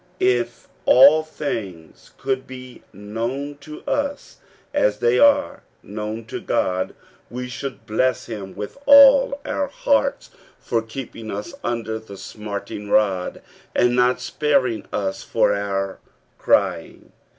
If 0.19 0.67
all 0.85 1.21
things 1.21 2.09
could 2.17 2.47
be 2.47 2.81
known 2.91 3.59
to 3.61 3.81
us 3.83 4.37
as 4.73 4.97
they 4.97 5.19
are 5.19 5.61
known 5.83 6.25
to 6.25 6.39
God, 6.41 6.95
we 7.29 7.47
should 7.47 7.85
bless 7.85 8.25
him 8.25 8.55
with 8.55 8.79
all 8.87 9.39
our 9.45 9.67
hearts 9.67 10.31
for 10.57 10.81
keeping 10.81 11.29
us 11.29 11.53
under 11.63 11.99
the 11.99 12.17
smarting 12.17 12.89
rod, 12.89 13.43
and 13.75 13.95
not 13.95 14.19
sparing 14.19 14.87
us 14.91 15.21
for 15.21 15.53
our 15.53 15.99
crying. 16.39 17.11